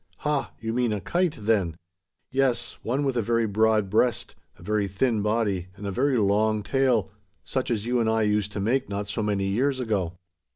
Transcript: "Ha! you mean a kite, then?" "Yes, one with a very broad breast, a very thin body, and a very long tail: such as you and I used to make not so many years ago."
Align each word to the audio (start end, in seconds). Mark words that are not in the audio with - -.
"Ha! 0.25 0.51
you 0.59 0.73
mean 0.73 0.91
a 0.93 0.99
kite, 0.99 1.37
then?" 1.41 1.77
"Yes, 2.31 2.79
one 2.81 3.03
with 3.03 3.15
a 3.15 3.21
very 3.21 3.45
broad 3.45 3.87
breast, 3.91 4.33
a 4.57 4.63
very 4.63 4.87
thin 4.87 5.21
body, 5.21 5.67
and 5.75 5.85
a 5.85 5.91
very 5.91 6.17
long 6.17 6.63
tail: 6.63 7.11
such 7.43 7.69
as 7.69 7.85
you 7.85 7.99
and 7.99 8.09
I 8.09 8.23
used 8.23 8.51
to 8.53 8.59
make 8.59 8.89
not 8.89 9.07
so 9.07 9.21
many 9.21 9.45
years 9.45 9.79
ago." 9.79 10.17